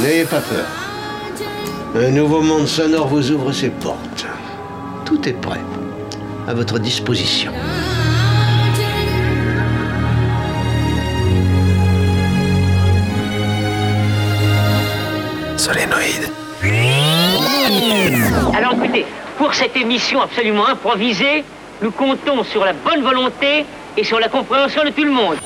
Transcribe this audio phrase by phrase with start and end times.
[0.00, 0.66] N'ayez pas peur.
[1.96, 4.26] Un nouveau monde sonore vous ouvre ses portes.
[5.04, 5.58] Tout est prêt.
[6.46, 7.50] À votre disposition.
[15.56, 16.30] Solénoïde.
[18.54, 19.04] Alors écoutez,
[19.36, 21.42] pour cette émission absolument improvisée,
[21.82, 25.36] nous comptons sur la bonne volonté et sur la compréhension de tout le monde.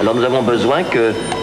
[0.00, 1.12] Alors nous avons besoin que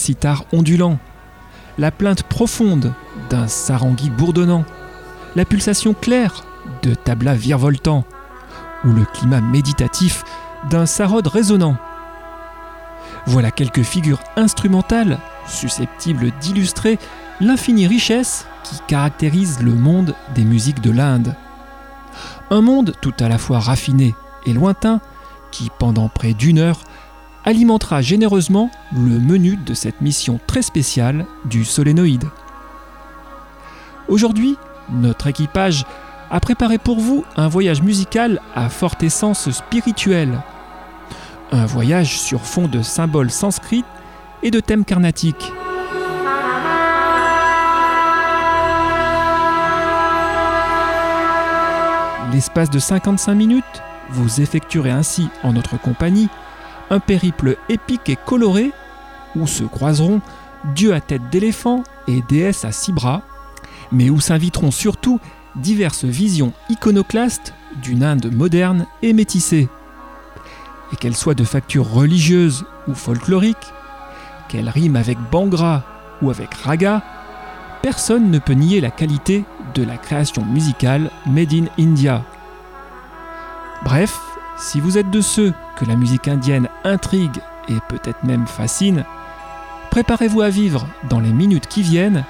[0.00, 0.98] Sitar ondulant,
[1.78, 2.92] la plainte profonde
[3.28, 4.64] d'un sarangui bourdonnant,
[5.36, 6.44] la pulsation claire
[6.82, 8.04] de tabla virevoltant,
[8.84, 10.24] ou le climat méditatif
[10.70, 11.76] d'un sarod résonnant.
[13.26, 16.98] Voilà quelques figures instrumentales susceptibles d'illustrer
[17.40, 21.34] l'infinie richesse qui caractérise le monde des musiques de l'Inde.
[22.50, 24.14] Un monde tout à la fois raffiné
[24.46, 25.00] et lointain
[25.50, 26.80] qui, pendant près d'une heure,
[27.44, 32.24] alimentera généreusement le menu de cette mission très spéciale du solénoïde.
[34.08, 34.56] Aujourd'hui,
[34.90, 35.84] notre équipage
[36.30, 40.40] a préparé pour vous un voyage musical à forte essence spirituelle.
[41.52, 43.84] Un voyage sur fond de symboles sanscrits
[44.42, 45.52] et de thèmes carnatiques.
[52.32, 53.64] L'espace de 55 minutes,
[54.10, 56.28] vous effectuerez ainsi en notre compagnie
[56.90, 58.72] un périple épique et coloré
[59.36, 60.20] où se croiseront
[60.74, 63.22] dieux à tête d'éléphant et déesses à six bras,
[63.92, 65.20] mais où s'inviteront surtout
[65.56, 69.68] diverses visions iconoclastes d'une Inde moderne et métissée.
[70.92, 73.72] Et qu'elles soient de facture religieuse ou folklorique,
[74.48, 75.84] qu'elles riment avec Bangra
[76.20, 77.02] ou avec Raga,
[77.82, 82.24] personne ne peut nier la qualité de la création musicale made in India.
[83.84, 84.18] Bref,
[84.60, 89.04] si vous êtes de ceux que la musique indienne intrigue et peut-être même fascine,
[89.90, 92.24] préparez-vous à vivre dans les minutes qui viennent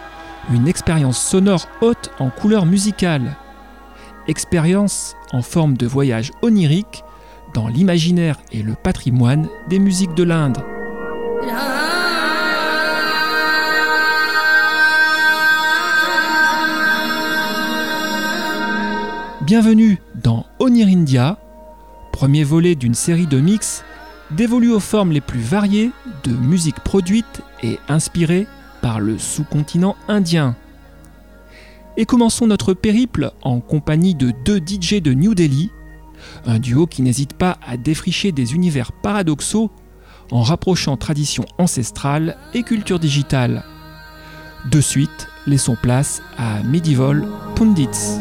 [0.53, 3.37] une expérience sonore haute en couleurs musicales.
[4.29, 7.03] Expérience en forme de voyage onirique
[7.53, 10.59] dans l'imaginaire et le patrimoine des musiques de l'Inde.
[19.43, 21.37] Bienvenue dans Onir India,
[22.13, 23.85] premier volet d'une série de mix
[24.31, 25.91] dévolus aux formes les plus variées
[26.25, 28.47] de musique produite et inspirée
[28.81, 30.57] par le sous-continent indien.
[31.97, 35.71] Et commençons notre périple en compagnie de deux DJ de New Delhi,
[36.47, 39.71] un duo qui n'hésite pas à défricher des univers paradoxaux
[40.31, 43.65] en rapprochant tradition ancestrale et culture digitale.
[44.71, 48.21] De suite, laissons place à Medieval Pundits.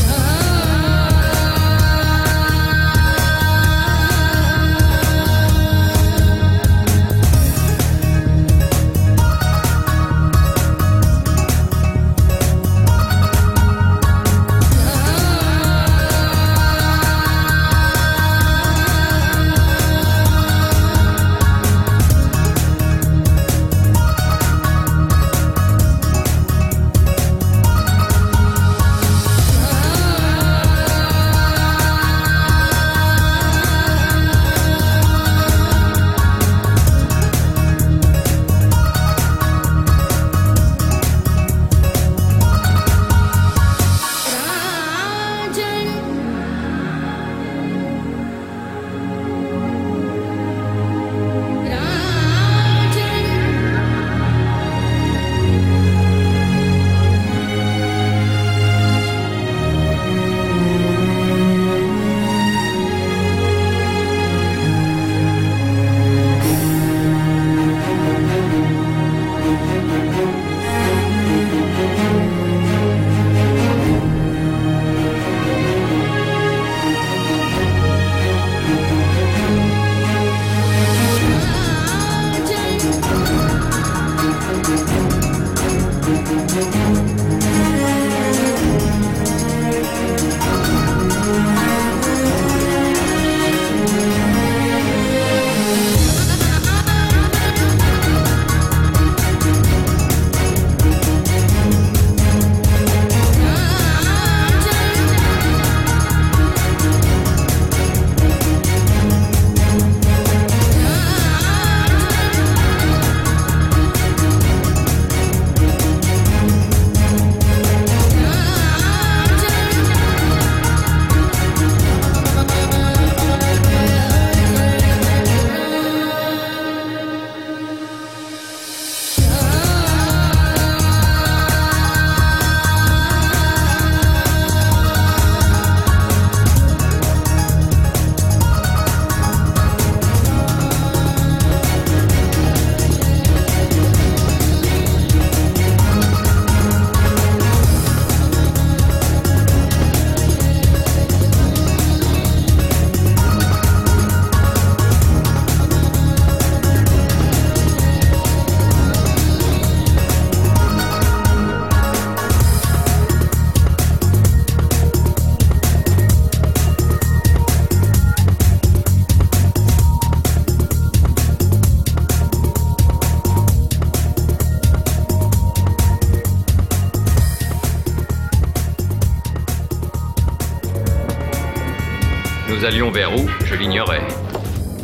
[182.65, 184.05] Allions vers où, je l'ignorais.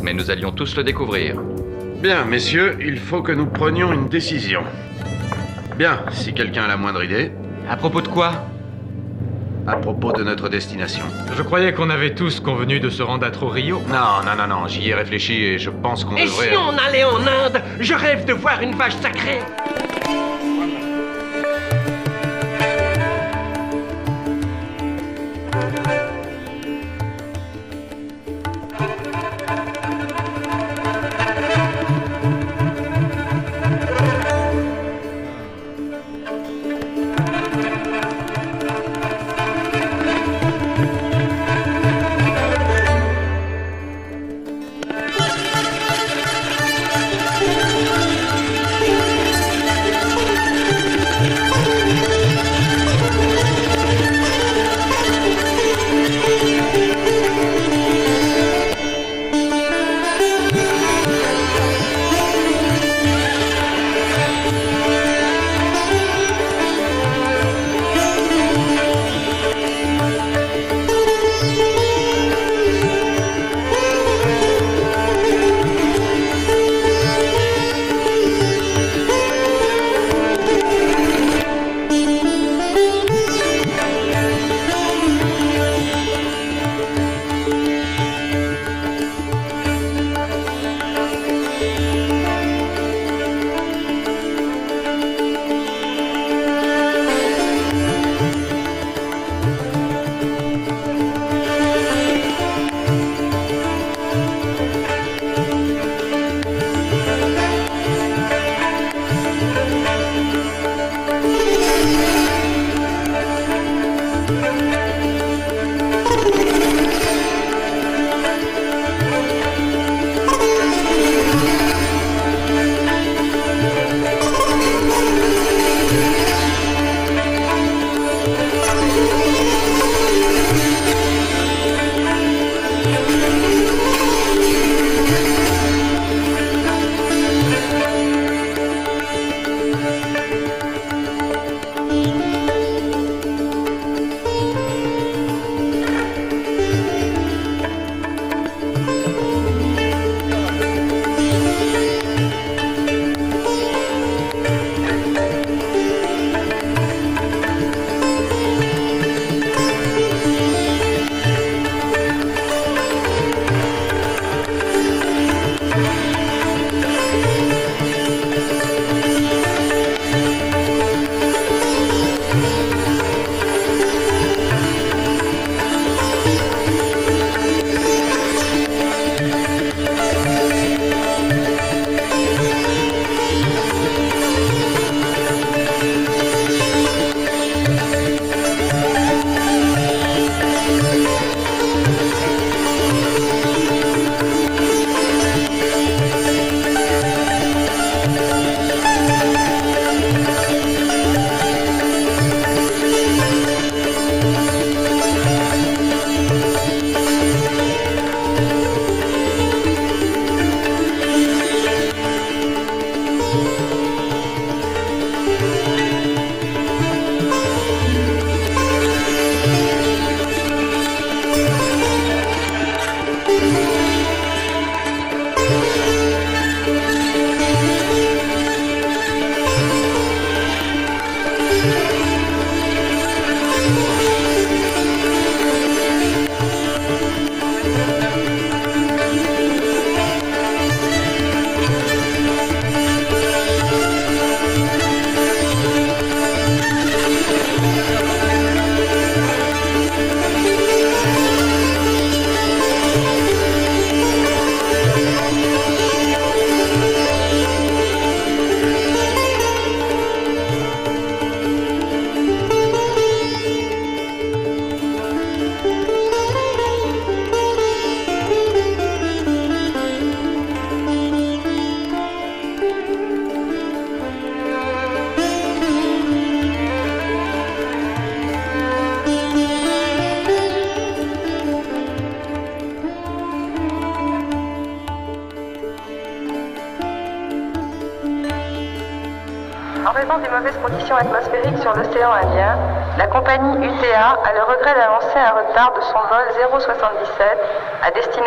[0.02, 1.36] Mais nous allions tous le découvrir.
[2.02, 4.62] Bien, messieurs, il faut que nous prenions une décision.
[5.76, 7.32] Bien, si quelqu'un a la moindre idée.
[7.68, 8.32] À propos de quoi?
[9.66, 11.04] À propos de notre destination.
[11.36, 13.82] Je croyais qu'on avait tous convenu de se rendre à Rio.
[13.88, 16.48] Non, non, non, non, j'y ai réfléchi et je pense qu'on Et devrait...
[16.48, 17.62] si on allait en Inde?
[17.80, 19.40] Je rêve de voir une vache sacrée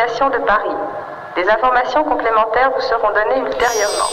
[0.08, 0.76] de Paris.
[1.36, 4.10] Des informations complémentaires vous seront données ultérieurement.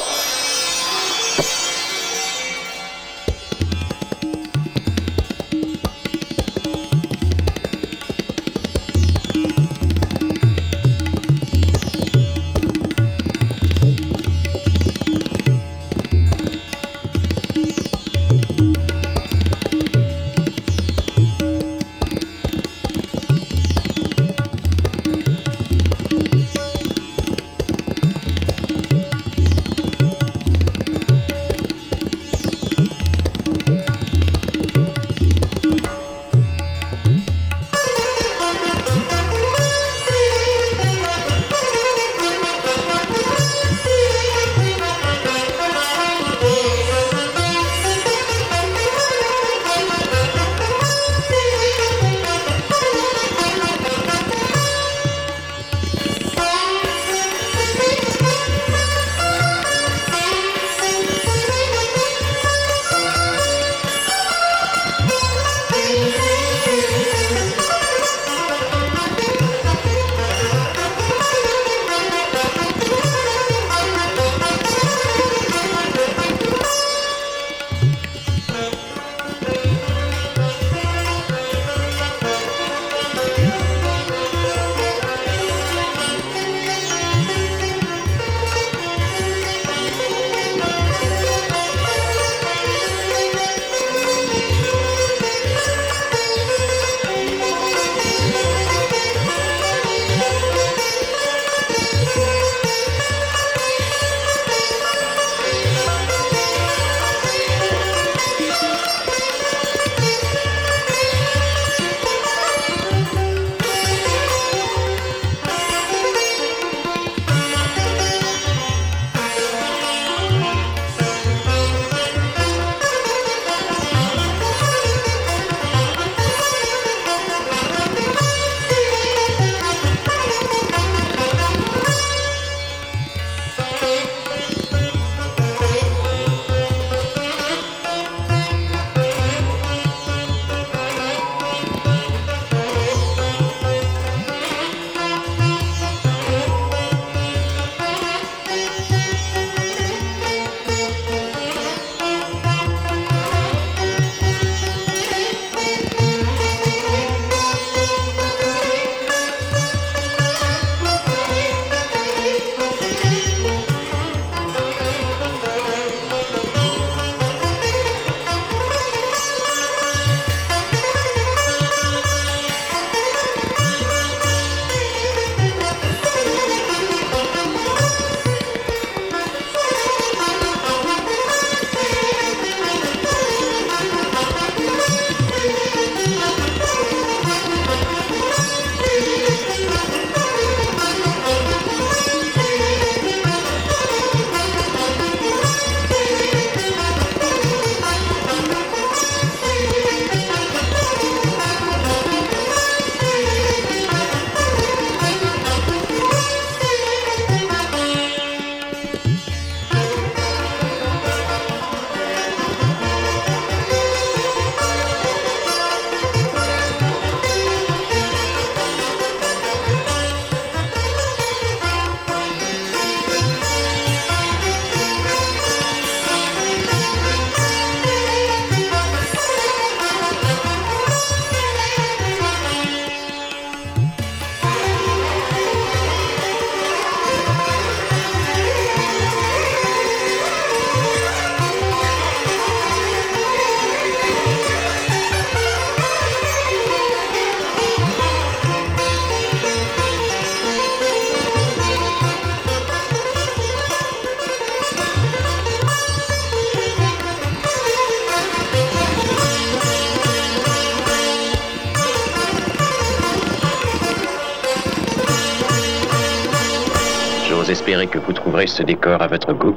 [268.29, 269.57] Trouverez ce décor à votre goût.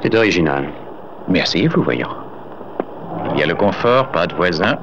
[0.00, 0.68] C'est original.
[1.26, 2.14] Merci, vous voyons.
[3.34, 4.78] Il y a le confort, pas de voisins.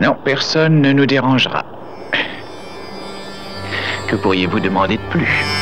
[0.00, 1.62] Non, personne ne nous dérangera.
[4.08, 5.61] Que pourriez-vous demander de plus?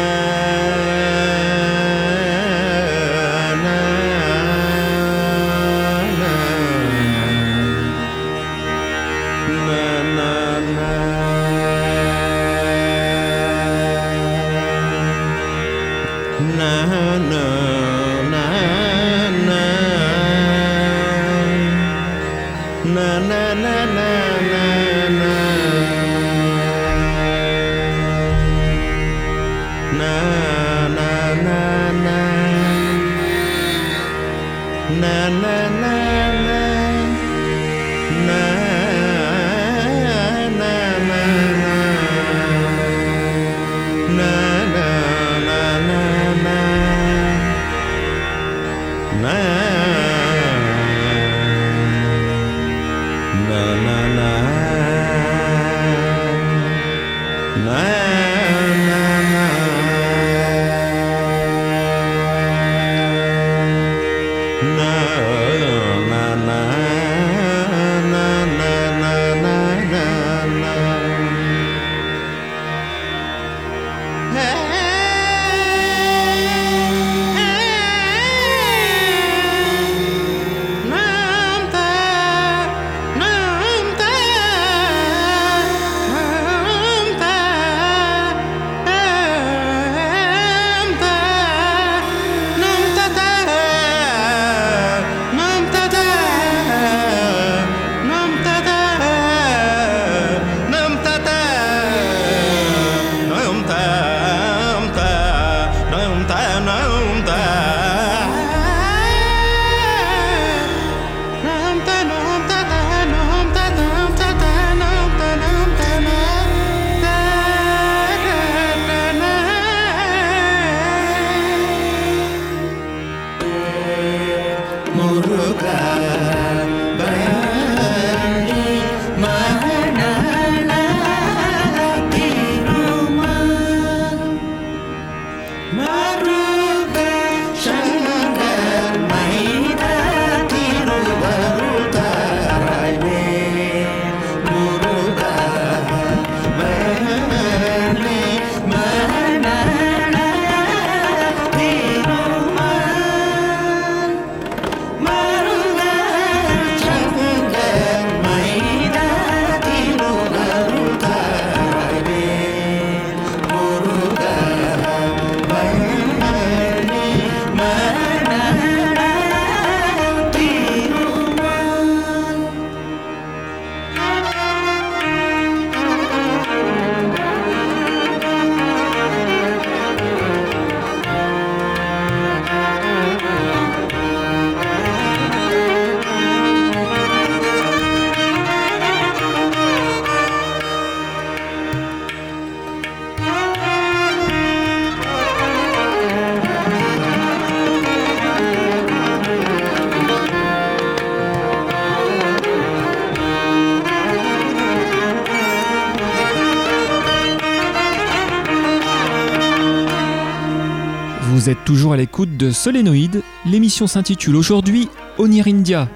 [211.71, 213.23] Toujours à l'écoute de Solénoïde.
[213.45, 215.87] L'émission s'intitule aujourd'hui Onir India.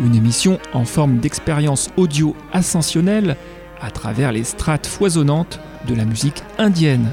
[0.00, 3.36] Une émission en forme d'expérience audio ascensionnelle
[3.80, 7.12] à travers les strates foisonnantes de la musique indienne.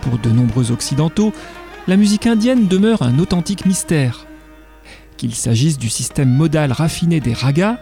[0.00, 1.32] Pour de nombreux occidentaux,
[1.86, 4.26] la musique indienne demeure un authentique mystère.
[5.18, 7.78] Qu'il s'agisse du système modal raffiné des ragas,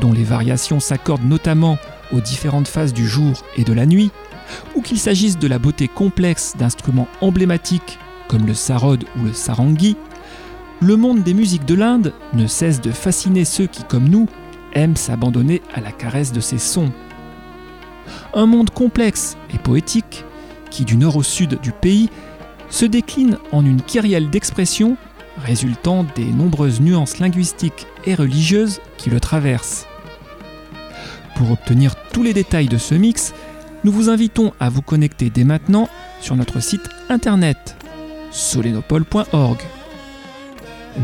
[0.00, 1.78] dont les variations s'accordent notamment
[2.12, 4.10] aux différentes phases du jour et de la nuit,
[4.74, 9.96] ou qu'il s'agisse de la beauté complexe d'instruments emblématiques comme le sarod ou le sarangi,
[10.80, 14.26] le monde des musiques de l'Inde ne cesse de fasciner ceux qui, comme nous,
[14.72, 16.90] aiment s'abandonner à la caresse de ces sons.
[18.34, 20.24] Un monde complexe et poétique
[20.70, 22.08] qui, du nord au sud du pays,
[22.70, 24.96] se décline en une kyrielle d'expressions
[25.44, 29.86] résultant des nombreuses nuances linguistiques et religieuses qui le traversent.
[31.36, 33.34] Pour obtenir tous les détails de ce mix,
[33.84, 35.88] nous vous invitons à vous connecter dès maintenant
[36.20, 37.76] sur notre site internet
[38.30, 39.58] solenopole.org.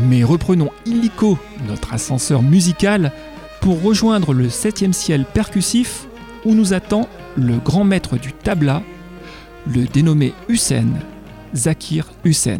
[0.07, 1.37] Mais reprenons illico
[1.67, 3.11] notre ascenseur musical
[3.61, 6.07] pour rejoindre le 7 ciel percussif
[6.45, 8.81] où nous attend le grand maître du tabla,
[9.67, 10.87] le dénommé Hussein,
[11.53, 12.59] Zakir Hussein.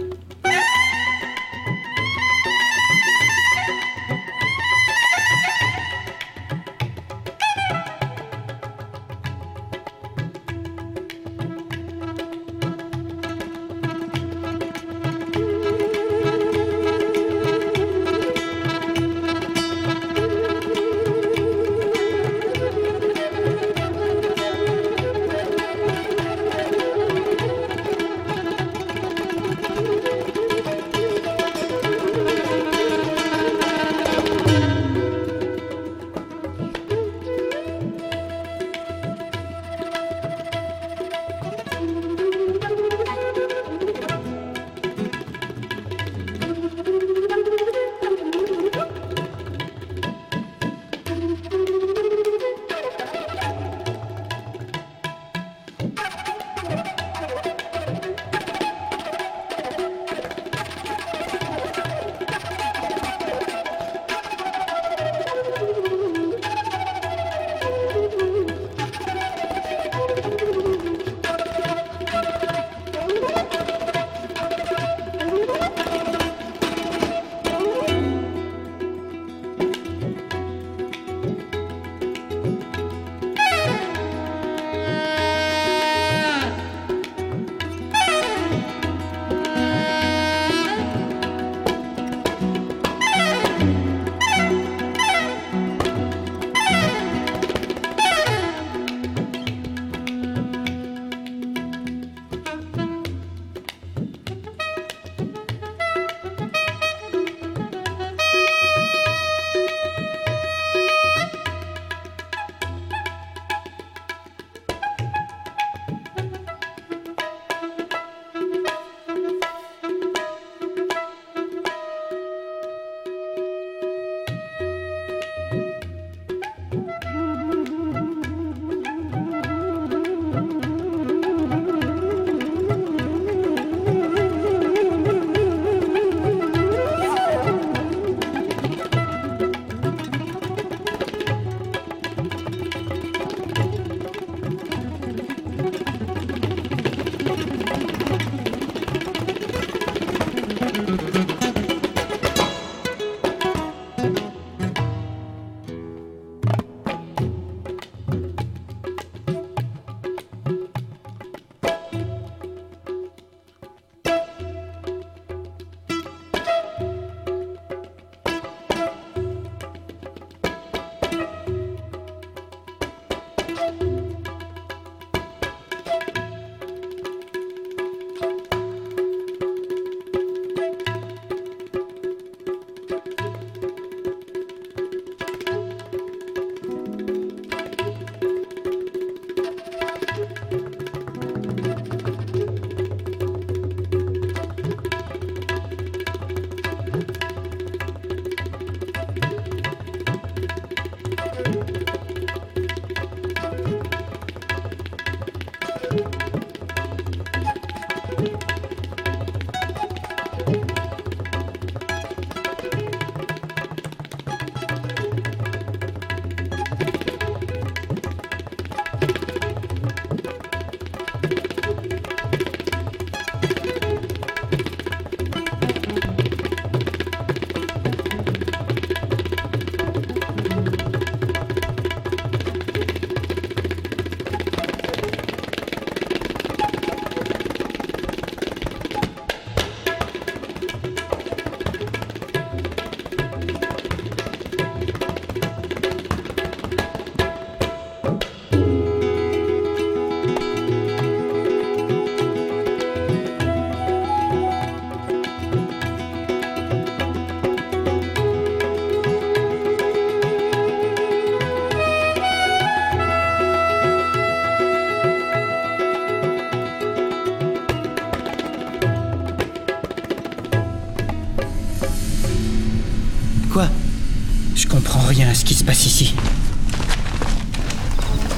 [275.61, 276.15] Se passe ici.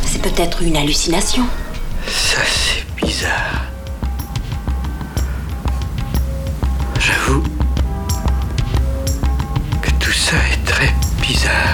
[0.06, 1.46] C'est peut-être une hallucination.
[2.06, 3.64] Ça, c'est bizarre.
[7.00, 7.44] J'avoue
[9.82, 11.73] que tout ça est très bizarre.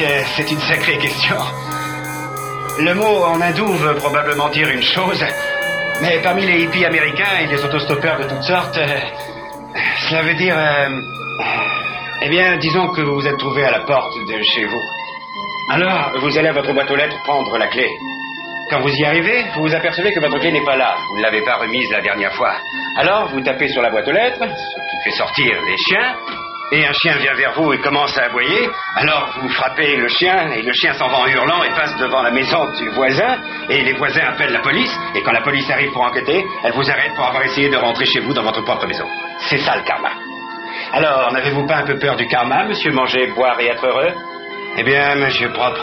[0.00, 1.36] Euh, c'est une sacrée question.
[2.78, 5.24] Le mot en hindou veut probablement dire une chose,
[6.02, 8.98] mais parmi les hippies américains et les autostoppeurs de toutes sortes, euh,
[10.08, 10.56] cela veut dire...
[10.56, 11.00] euh,
[12.22, 14.80] eh bien, disons que vous vous êtes trouvé à la porte de chez vous.
[15.70, 17.86] Alors, vous allez à votre boîte aux lettres prendre la clé.
[18.70, 20.96] Quand vous y arrivez, vous vous apercevez que votre clé n'est pas là.
[21.10, 22.54] Vous ne l'avez pas remise la dernière fois.
[22.96, 26.16] Alors, vous tapez sur la boîte aux lettres, ce qui fait sortir les chiens,
[26.72, 28.68] et un chien vient vers vous et commence à aboyer.
[28.96, 32.22] Alors, vous frappez le chien, et le chien s'en va en hurlant et passe devant
[32.22, 33.38] la maison du voisin,
[33.68, 36.90] et les voisins appellent la police, et quand la police arrive pour enquêter, elle vous
[36.90, 39.06] arrête pour avoir essayé de rentrer chez vous dans votre propre maison.
[39.40, 40.10] C'est ça le karma.
[40.92, 44.12] Alors, n'avez-vous pas un peu peur du karma, monsieur manger, boire et être heureux?
[44.76, 45.80] Eh bien, monsieur propre,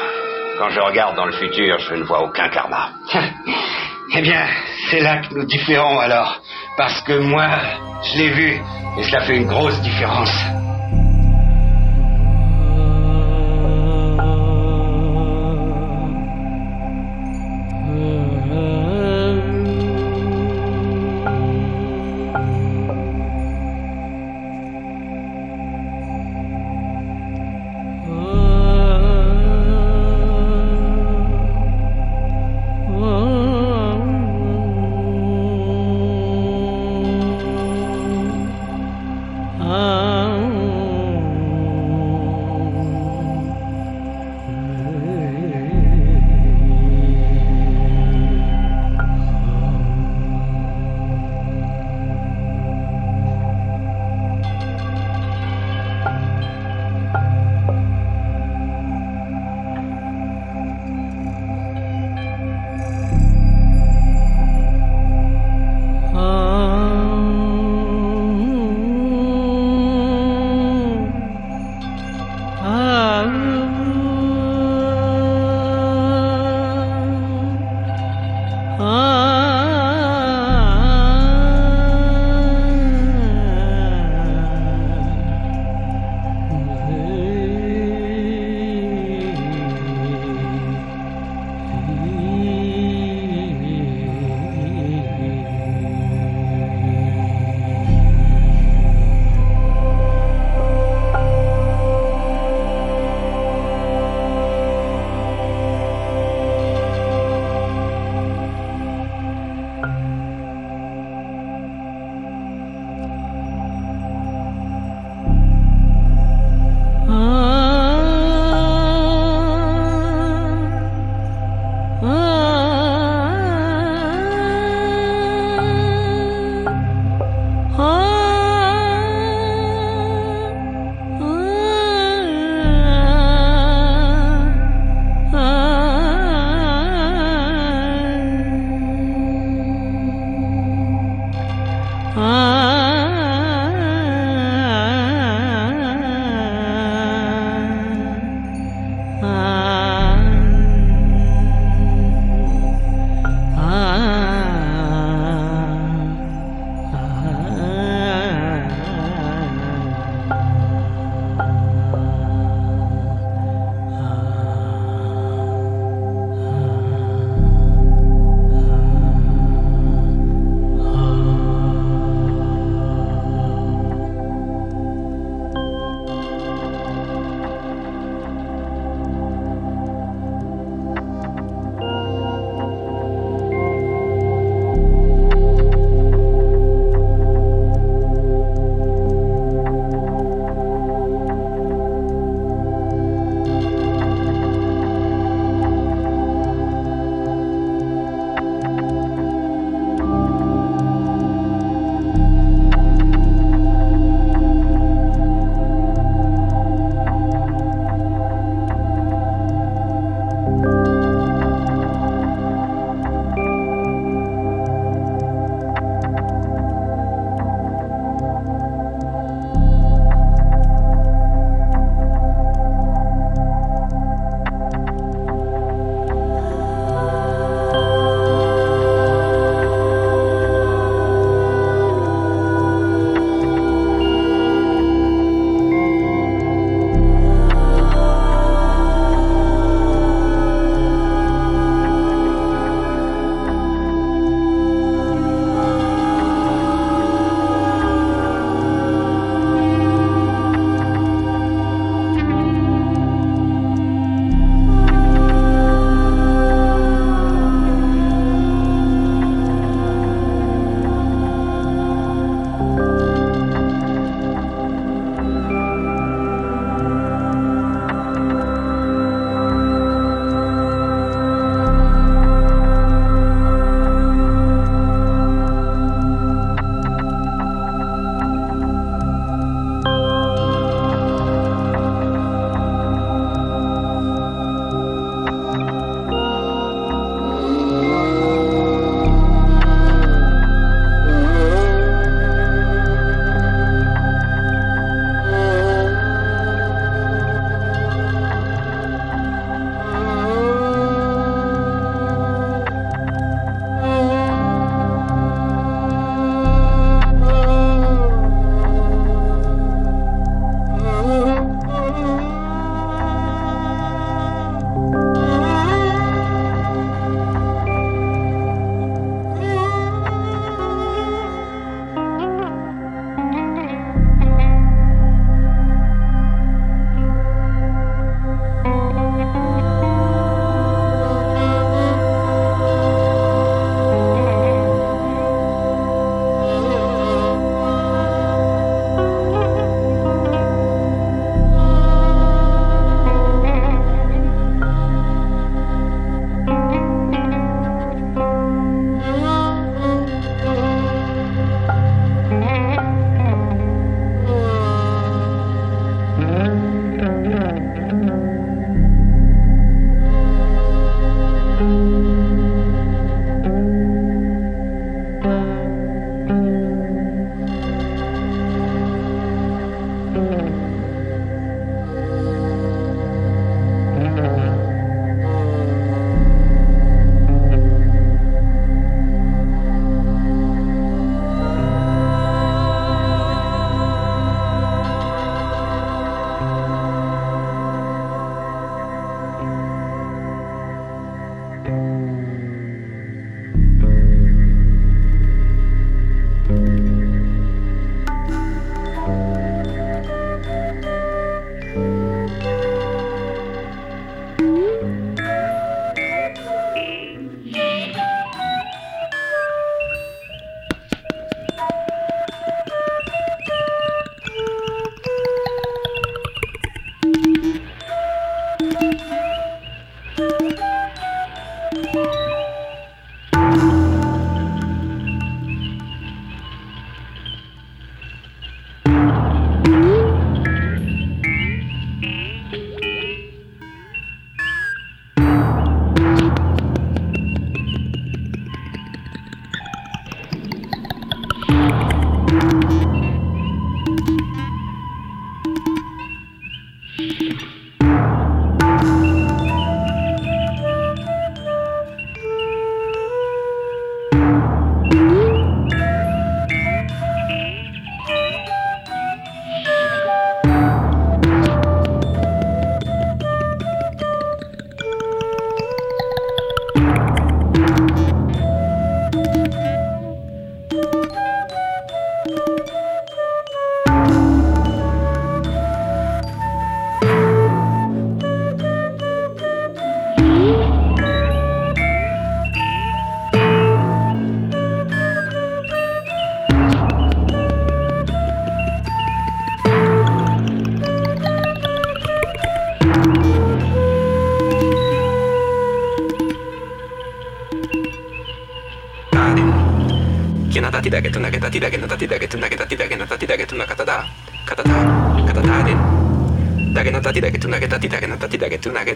[0.57, 2.89] quand je regarde dans le futur, je ne vois aucun karma.
[4.15, 4.45] eh bien,
[4.89, 6.41] c'est là que nous différons alors.
[6.77, 7.47] Parce que moi,
[8.03, 8.61] je l'ai vu,
[8.97, 10.60] et cela fait une grosse différence.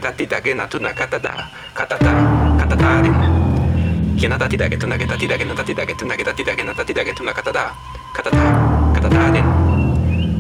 [0.06, 3.10] たてだけなとなかただかたたかたたで
[4.22, 7.74] けなたてだけとなげたてだけなたてだけとなげたてだけなたてだけとなかただ
[8.14, 9.42] かたたかたたで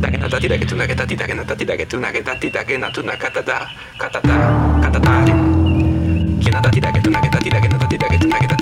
[0.01, 5.32] だけなたてだけとなげたてだけなたてだけとなげたてだけなとなかただかたたかたたで
[6.43, 8.55] けなたてだけとなげたてだけなたてだけとなげた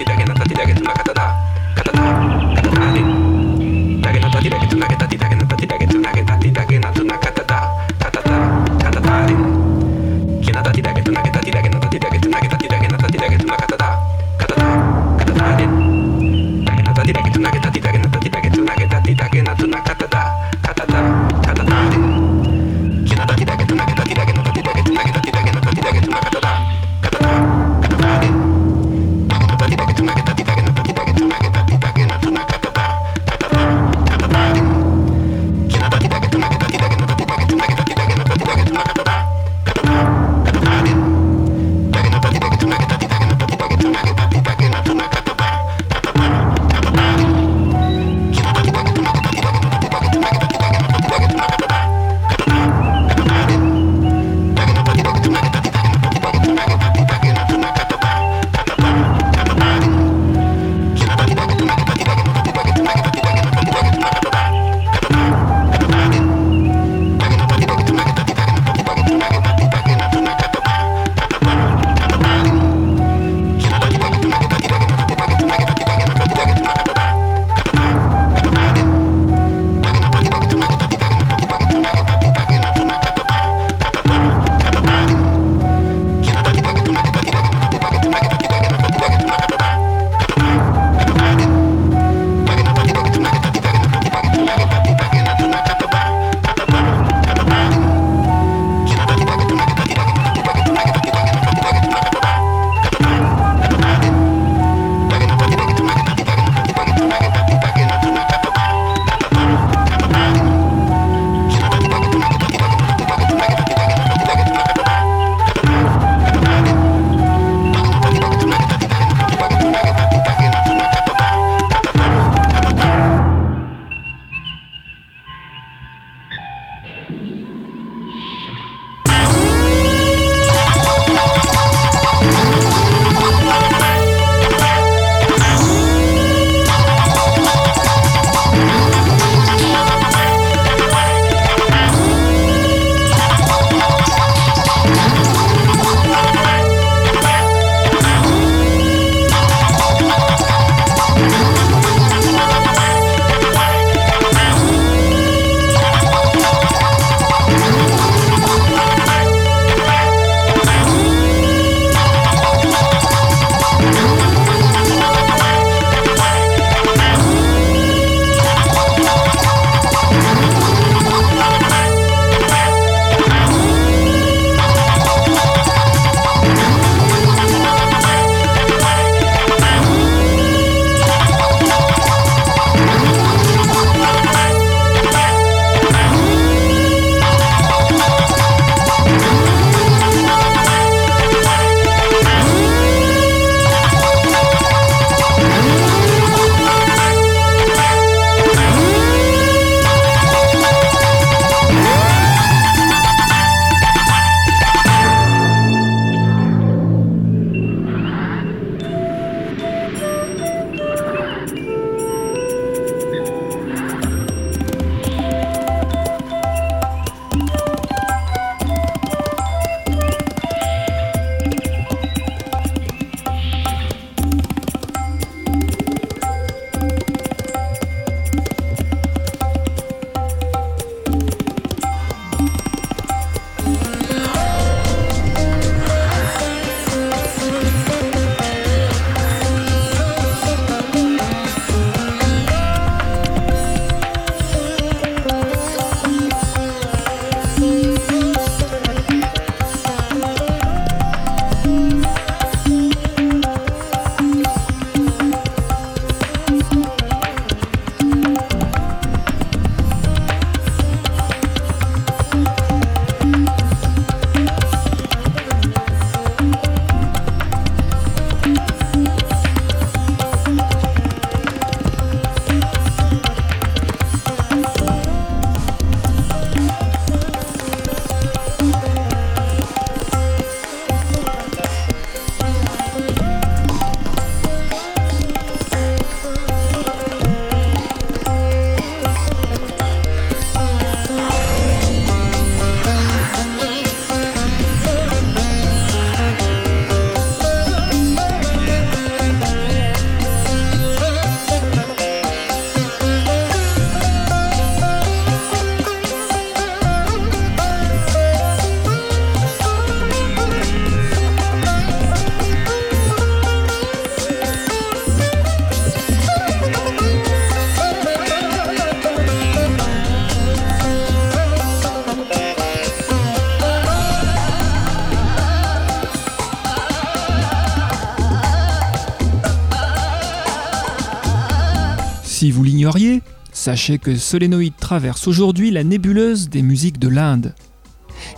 [333.63, 337.55] sachez que Solénoïde traverse aujourd'hui la nébuleuse des musiques de l'Inde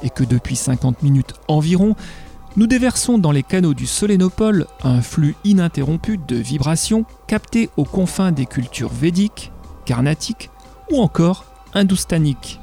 [0.04, 1.96] et que depuis 50 minutes environ,
[2.58, 8.32] nous déversons dans les canaux du Solénopole un flux ininterrompu de vibrations captées aux confins
[8.32, 9.52] des cultures védiques,
[9.86, 10.52] carnatiques
[10.92, 12.60] ou encore hindoustaniques.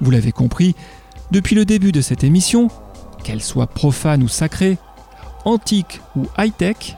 [0.00, 0.74] Vous l'avez compris,
[1.30, 2.68] depuis le début de cette émission,
[3.22, 4.78] qu'elle soit profane ou sacrée,
[5.44, 6.96] antique ou high-tech,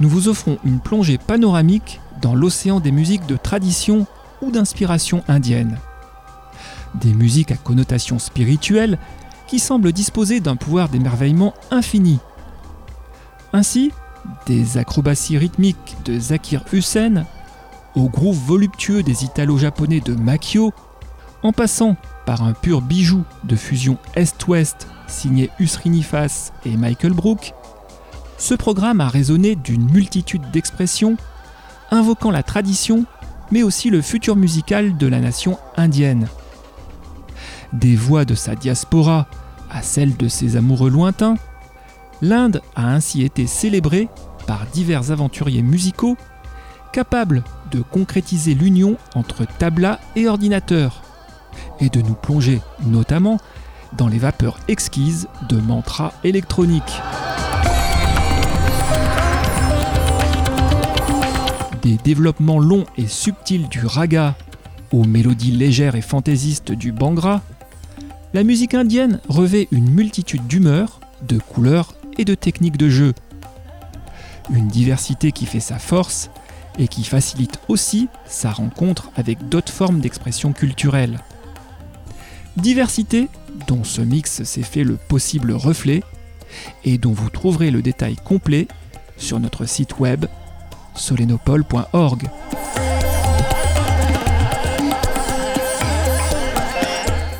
[0.00, 4.06] nous vous offrons une plongée panoramique dans l'océan des musiques de tradition
[4.42, 5.78] ou d'inspiration indienne.
[6.94, 8.98] Des musiques à connotation spirituelle
[9.46, 12.18] qui semblent disposer d'un pouvoir d'émerveillement infini.
[13.52, 13.92] Ainsi,
[14.46, 17.24] des acrobaties rythmiques de Zakir Hussain
[17.94, 20.72] au groove voluptueux des Italo-japonais de Makio,
[21.42, 27.54] en passant par un pur bijou de fusion Est-Ouest signé Usrinifas et Michael Brook,
[28.38, 31.16] ce programme a résonné d'une multitude d'expressions,
[31.90, 33.04] invoquant la tradition,
[33.50, 36.28] mais aussi le futur musical de la nation indienne.
[37.72, 39.26] Des voix de sa diaspora
[39.70, 41.36] à celles de ses amoureux lointains,
[42.22, 44.08] l'Inde a ainsi été célébrée
[44.46, 46.16] par divers aventuriers musicaux
[46.92, 51.02] capables de concrétiser l'union entre tabla et ordinateur,
[51.80, 53.38] et de nous plonger notamment
[53.96, 57.00] dans les vapeurs exquises de mantras électroniques.
[61.84, 64.36] Des développements longs et subtils du raga
[64.90, 67.42] aux mélodies légères et fantaisistes du bangra,
[68.32, 73.12] la musique indienne revêt une multitude d'humeurs, de couleurs et de techniques de jeu.
[74.50, 76.30] Une diversité qui fait sa force
[76.78, 81.20] et qui facilite aussi sa rencontre avec d'autres formes d'expression culturelle.
[82.56, 83.28] Diversité
[83.66, 86.02] dont ce mix s'est fait le possible reflet
[86.82, 88.68] et dont vous trouverez le détail complet
[89.18, 90.24] sur notre site web
[90.94, 92.28] solenopole.org.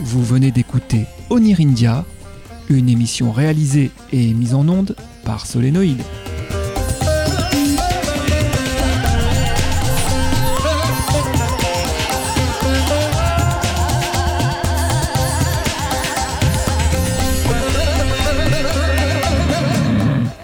[0.01, 2.05] Vous venez d'écouter Onir India,
[2.69, 6.03] une émission réalisée et mise en onde par Solénoïde.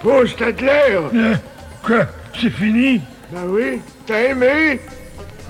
[0.05, 0.99] Oh, Stadler
[1.83, 2.07] Quoi?
[2.41, 4.81] C'est fini Ben oui, t'as aimé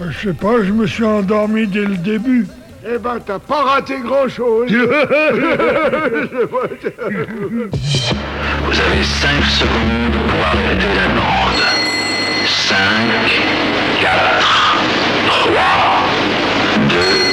[0.01, 2.49] Je sais pas, je me suis endormi dès le début.
[2.85, 4.69] Eh ben, t'as pas raté grand-chose.
[4.73, 4.81] Vous
[8.81, 11.63] avez 5 secondes pour arrêter la bande.
[12.47, 12.77] 5,
[14.01, 14.11] 4,
[15.29, 15.53] 3,
[16.89, 17.30] 2,